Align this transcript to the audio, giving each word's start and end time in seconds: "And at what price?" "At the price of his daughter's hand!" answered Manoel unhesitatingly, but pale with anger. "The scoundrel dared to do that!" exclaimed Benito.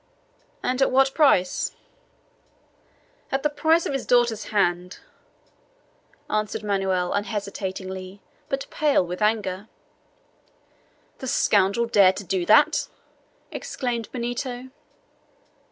"And 0.63 0.81
at 0.81 0.89
what 0.89 1.13
price?" 1.13 1.75
"At 3.31 3.43
the 3.43 3.51
price 3.51 3.85
of 3.85 3.93
his 3.93 4.07
daughter's 4.07 4.45
hand!" 4.45 4.97
answered 6.27 6.63
Manoel 6.63 7.13
unhesitatingly, 7.13 8.19
but 8.49 8.65
pale 8.71 9.05
with 9.05 9.21
anger. 9.21 9.67
"The 11.19 11.27
scoundrel 11.27 11.85
dared 11.85 12.15
to 12.15 12.23
do 12.23 12.47
that!" 12.47 12.87
exclaimed 13.51 14.11
Benito. 14.11 14.71